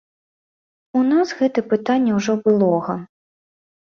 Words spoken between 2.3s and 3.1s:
былога.